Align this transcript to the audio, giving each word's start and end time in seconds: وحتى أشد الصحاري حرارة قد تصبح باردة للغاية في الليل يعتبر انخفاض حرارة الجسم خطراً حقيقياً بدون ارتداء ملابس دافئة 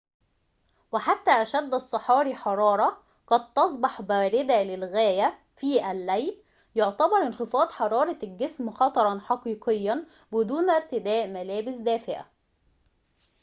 وحتى 0.91 1.31
أشد 1.31 1.73
الصحاري 1.73 2.35
حرارة 2.35 3.03
قد 3.27 3.53
تصبح 3.53 4.01
باردة 4.01 4.63
للغاية 4.63 5.39
في 5.55 5.91
الليل 5.91 6.43
يعتبر 6.75 7.17
انخفاض 7.27 7.71
حرارة 7.71 8.17
الجسم 8.23 8.71
خطراً 8.71 9.19
حقيقياً 9.19 10.05
بدون 10.31 10.69
ارتداء 10.69 11.27
ملابس 11.27 11.77
دافئة 11.77 12.27